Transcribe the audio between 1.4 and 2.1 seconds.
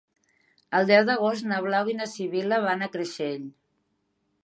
na Blau i na